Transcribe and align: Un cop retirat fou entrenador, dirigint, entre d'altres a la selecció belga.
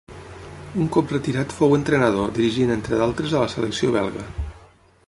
Un 0.83 0.87
cop 0.95 1.13
retirat 1.15 1.53
fou 1.57 1.75
entrenador, 1.77 2.33
dirigint, 2.39 2.75
entre 2.79 3.03
d'altres 3.03 3.37
a 3.37 3.45
la 3.45 3.53
selecció 3.57 3.97
belga. 3.99 4.27